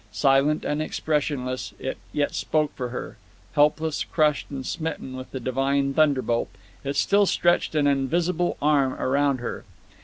[0.11, 3.17] Silent and expressionless, it yet spoke for her;
[3.51, 6.49] helpless, crushed, and smitten with the Divine thunderbolt,
[6.83, 9.63] it still stretched an invisible arm around her.